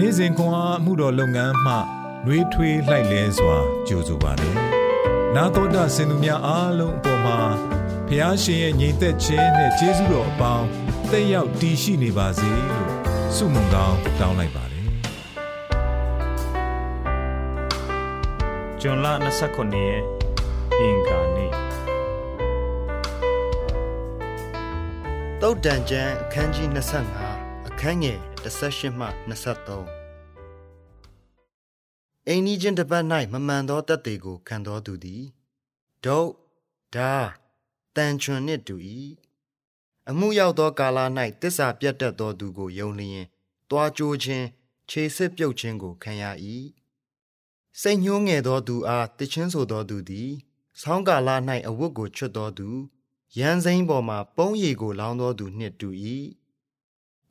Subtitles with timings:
[0.00, 1.74] နေ့စဉ်ခွန်အားမှုတော်လုပ်ငန်းမှ
[2.24, 3.56] နှွေးထွေးလှိုက်လဲစွာ
[3.88, 4.54] ကြိုဆိုပါတယ်။
[5.34, 7.38] နာတော်တာစင်သူများအားလုံးအပေါ်မှာ
[8.08, 10.66] ဖះရှင်ရဲ့ညီသက်ခြင်းနဲ့ကျေးဇူးတော်အပေါင်း
[11.10, 12.90] တက်ရောက်တည်ရှိနေပါစေလို့
[13.36, 14.86] ဆုမွန်ကောင်းတောင်းလိုက်ပါတယ်။
[18.80, 19.06] ဂျွန်လ
[19.46, 20.02] 29ရက်
[20.80, 21.52] အင်္ဂါနေ့
[25.40, 26.68] တုတ်တန်ကျမ်းအခန်းကြီး
[27.18, 29.06] 25အခန်းငယ် 18မှ
[30.06, 35.24] 23အိမ်နီးချင်းတစ်ပတ်၌မမှန်သောတက်သေးကိုခံတော်သူသည်
[36.04, 36.30] ဒုတ်
[36.94, 37.14] ဒါ
[37.96, 38.76] တန်ချွန်နှင့်တူ၏
[40.10, 40.98] အမှုရောက်သောကာလ၌
[41.40, 43.26] တစ္ဆာပြတ်တတ်သောသူကိုယုံလျင်
[43.70, 44.46] တွားကြိုးခြင်း
[44.90, 46.24] ခြေစစ်ပြုတ်ခြင်းကိုခံရ၏
[47.80, 50.30] စိတ်ညှိုးငယ်သောသူအားတချင်းဆိုသောသူသည်
[50.80, 51.28] ဆောင်းကာလ၌
[51.68, 52.68] အဝတ်ကိုချွတ်သောသူ
[53.38, 55.88] ရန်စိမ့်ပေါ်မှပုံးရည်ကိုလောင်းသောသူနှင့်တူ၏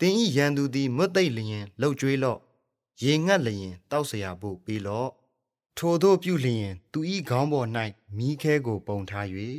[0.00, 2.38] တင်းဤရန်သူသည်မွတ်သိပ်လျင်လှုပ်ကြွေးလော့
[3.02, 5.10] ရေငတ်လျင်တောက်เสียဖို့ပြီးလော့
[5.78, 7.68] ထိုတို့ပြုလျင်သူဤခေါင်းပေါ်၌
[8.16, 9.26] မိခဲကိုပုံထား၍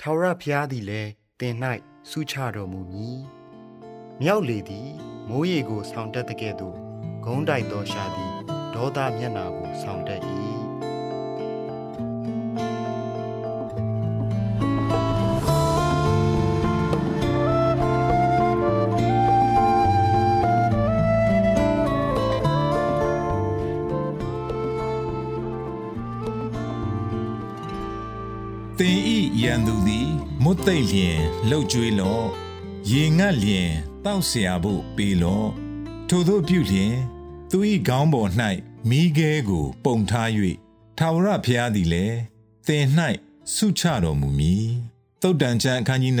[0.00, 1.54] ထာဝရဘုရားသည်လည်းတင်၌
[2.10, 3.20] ဆုချတော်မူမည်
[4.20, 4.88] မြောက်လေသည်
[5.28, 6.76] မိုးရေကိုဆောင်တက်တဲ့ကဲ့သို့
[7.24, 8.32] ဂုံးတိုက်သောရှာသည်
[8.74, 10.22] ဒေါသမျက်နာကိုဆောင်တက်၏
[28.78, 30.08] သင်ဤရန်သူသည်
[30.42, 31.18] မွတ်သိပ်လျင်
[31.48, 32.26] လှုပ်ကြွေးလော့
[32.90, 33.70] ရေငတ်လျင်
[34.04, 35.50] တောက်เสียဖို့ပေးလော့
[36.08, 36.94] ထို့သောပြုလျင်
[37.50, 38.30] သူဤခေါင်းပေါ်၌
[38.88, 40.28] မိခဲကို ပုံထား၍
[40.98, 42.18] ထာဝရဘုရားသည်လည်း
[42.66, 42.86] သင်၌
[43.54, 44.68] ဆုချတော်မူမည်
[45.20, 46.14] သုတ်တန်ကျမ်းအခန်းကြီး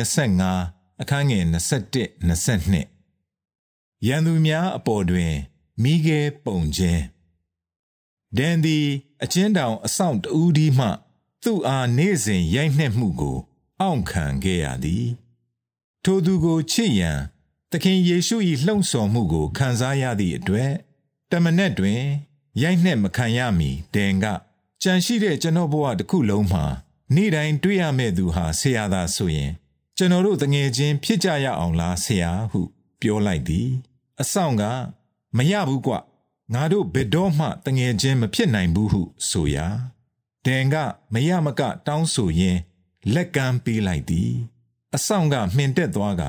[0.48, 5.34] 25အခန်းငယ်21 22ရန်သူများအပေါ်တွင်
[5.82, 7.02] မိခဲပုံခြင်း
[8.36, 8.86] ဒန်သည်
[9.22, 10.88] အချင်းတောင်အဆောင်တူးဒီမှ
[11.43, 13.37] သူ့အားနေ့စဉ်ရိုက်နှက်မှုကို
[13.81, 15.07] အောင့်ခံခဲ့ရသည်
[16.03, 17.19] ထိုသူကိုချစ်ရန်
[17.71, 20.71] သခင်ယေရှု၏လှုံ့ဆော်မှုကိုခံစားရသည့်အတွက်
[21.31, 22.01] တမနက်တွင်
[22.61, 24.25] ရိုက်နှက်မခံရမီဒန်က
[24.83, 26.65] ကြံရှိတဲ့ကျွန်တော်ဘဝတစ်ခုလုံးမှာ
[27.15, 29.51] နေ့တိုင်းတွေ့ရမယ့်သူဟာဆရာသာဆိုရင်
[29.97, 32.61] ကျွန်တော်တို့တငယ်ချင်းဖြစ်ကြရအောင်လားဆရာဟု
[33.01, 33.69] ပြောလိုက်သည်
[34.21, 34.63] အဆောင်က
[35.37, 35.93] မရဘူးကွ
[36.53, 39.67] ငါတို့ဘယ်တော့မှတငယ်ချင်းမဖြစ်နိုင်ဘူးဟုဆိုရာ
[40.45, 40.75] ဒန်က
[41.13, 42.59] မရမကတောင်းဆိုရင်း
[43.13, 44.31] လက်ကမ်းပေးလိုက်သည်
[44.95, 46.23] အဆောင်ကမှင်တက်သွားက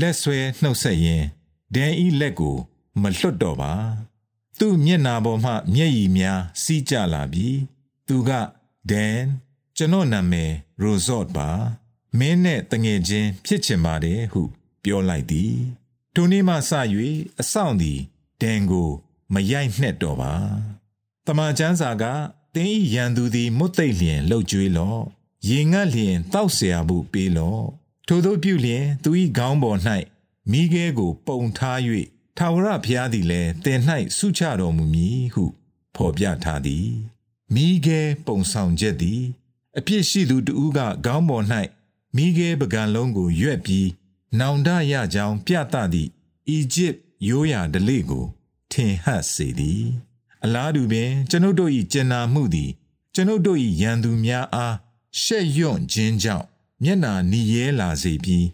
[0.00, 1.26] လက်ဆွဲနှုတ်ဆက်ရင်း
[1.74, 2.56] ဒန်ဤလက်ကို
[3.02, 3.72] မလွတ်တော့ပါ
[4.58, 7.58] သူ့မျက်နာပေါ်မှမျက်ရည်များစီးကျလာပြီး
[8.06, 8.30] သူက
[8.90, 9.18] ဒန်
[9.76, 11.48] ကျွန်တော်နာမည်ရိုဇော့ပါ
[12.18, 14.42] မင်းနဲ့တငယ်ချင်းဖြစ်ချင်ပါတယ်ဟု
[14.82, 15.54] ပြောလိုက်သည်
[16.14, 16.72] ထိုနေ့မှစ၍
[17.40, 18.00] အဆောင်သည်
[18.42, 18.90] ဒန်ကို
[19.34, 20.34] မရိုက်နှက်တော့ပါ
[21.26, 22.06] တမန်ကျမ်းစာကတ
[22.63, 25.01] င်းဤရန်သူသည်မွတ်သိပ်လျင်လှုပ်ကြွေးလော့
[25.47, 27.63] ရေငတ်လျင်တောက်เสียမှုပေးလော့
[28.07, 29.79] ထို့သောပြုလျင်သူ၏ခေါင်းပေါ်၌
[30.51, 31.79] မိခဲကို ပုံထား၍
[32.37, 33.79] ထာဝရဘုရားသည်လည်းတင်၌
[34.17, 35.45] ဆုချတော်မူမည်ဟု
[35.95, 36.89] ဖော်ပြထားသည်
[37.53, 39.21] မိခဲပုံဆောင်ချက်သည်
[39.77, 41.45] အပြစ်ရှိသူတဦးကခေါင်းပေါ်၌
[42.15, 43.89] မိခဲပကံလုံးကိုရွက်ပြီး
[44.39, 46.09] နောင်တရကြောင်းပြသသည့်
[46.49, 46.95] အီဂျစ်
[47.27, 48.25] ရိုးရာဓလေ့ကို
[48.71, 49.85] ထင်ဟပ်စေသည်
[50.44, 52.70] အလားတူပင် ကျွန်ုပ်တို့၏ကျင်နာမှုသည်
[53.14, 54.76] ကျွန်ုပ်တို့၏ရန်သူများအား
[55.22, 56.46] ရှက်ရွံ့ခြင်းကြောင့်
[56.84, 58.46] မျက်နာနီရဲလာစေပြီး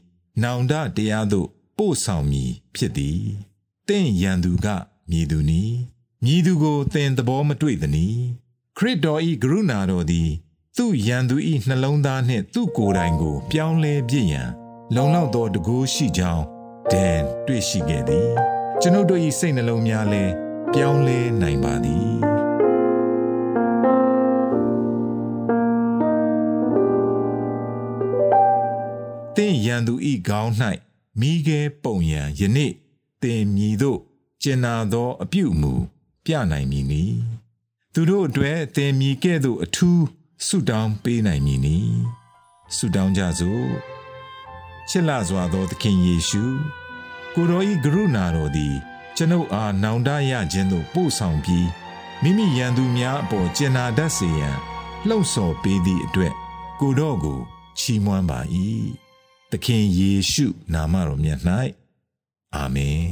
[0.43, 3.21] နောင်တတရားသို့ပို့ဆောင်မည်ဖြစ်သည်
[3.89, 4.67] တင့်ရန်သူက
[5.11, 5.63] မြည်သူနီ
[6.25, 8.07] မြည်သူကိုသင်သဘောမတွေ့သနီ
[8.77, 10.31] ခရစ်တော်၏ကရုဏာတော်သည်
[10.77, 11.37] သူ့ရန်သူ၏
[11.69, 14.51] နှလုံးသားနှင့်သူ့ကိုယ်တိုင်ကို ပြောင်းလဲပြည့်ရန်
[14.95, 16.45] လုံလောက်သောတကူရှိကြောင်း
[16.93, 18.29] ဒန်တွေ့ရှိခဲ့သည်
[18.81, 20.44] ကျွန်ုပ်တို့၏စိတ်နှလုံးများလည်း
[20.75, 22.15] ပြောင်းလဲနိုင်ပါသည်
[29.37, 30.53] သင်ရန်သူဤကောင်း၌
[31.21, 32.73] မိခဲပုံရန်ယနေ့
[33.23, 34.01] သင်မြည်တို့
[34.43, 35.73] ကျင်နာသောအပြုမူ
[36.25, 37.05] ပြနိုင်မည်နီ
[37.95, 40.05] သူတို့အတွက်သင်မြည်ကဲ့သို့အထူး
[40.47, 41.79] ဆုတောင်းပေးနိုင်မည်နီ
[42.77, 43.69] ဆုတောင်းကြစို့
[44.89, 46.45] ချစ်လာစွာသောသခင်ယေရှု
[47.35, 48.77] ကိုရောဤကရုဏာတော်သည်
[49.17, 51.69] ကျွန်ုပ်အားနောင်တရခြင်းသို့ပို့ဆောင်ပြီး
[52.23, 54.57] မိမိရန်သူများအပေါ်ကျင်နာတတ်စေရန်
[55.09, 56.33] လှုံ့ဆော်ပေးသည့်အတွက်
[56.81, 57.41] ကိုတော့ကို
[57.79, 58.41] ချီးမွမ်းပါ၏
[59.51, 61.41] သခင်ယေရှုနာမတော်မြတ်၌
[62.55, 63.07] အာမင်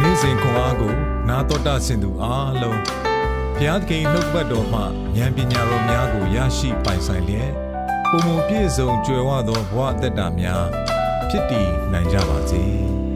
[0.00, 0.94] နေ့စဉ်ခွန်အားကို
[1.28, 2.80] နာတော်တာဆင်သူအားလုံး
[3.56, 4.80] ဘုရားသခင်နှုတ်ပတ်တော်မှ
[5.16, 7.63] ဉာဏ်ပညာတော်များကိုရရှိပိုင်ဆိုင်လျက်
[8.10, 10.64] ပုံမပြည့်စုံကြွယ်ဝသောဘဝအတ္တများ
[11.30, 12.64] ဖဖြစ်တည်နိုင်ကြပါစေ။